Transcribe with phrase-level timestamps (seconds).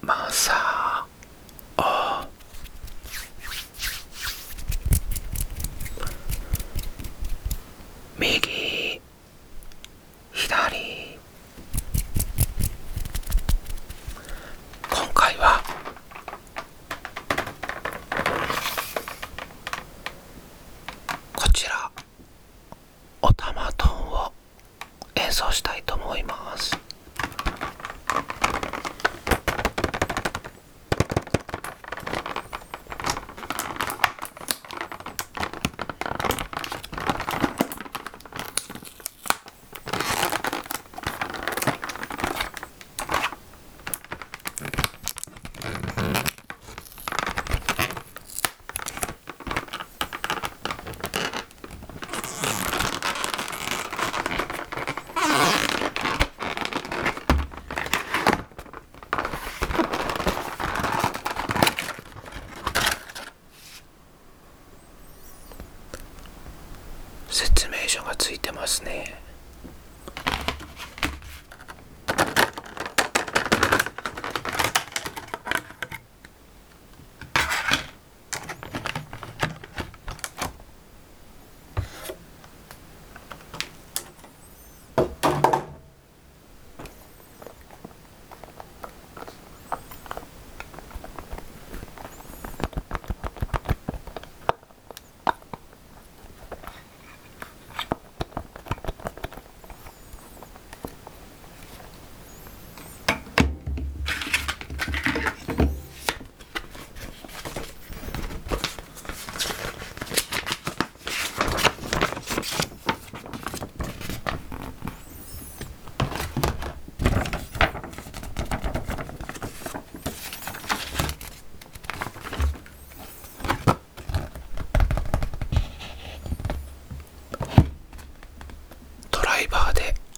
[0.00, 0.59] 马萨。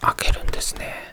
[0.02, 1.12] 開けるんですね。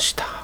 [0.00, 0.39] した。